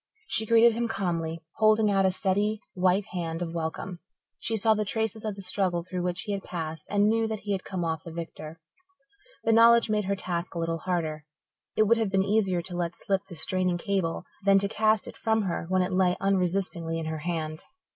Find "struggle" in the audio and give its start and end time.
5.43-5.83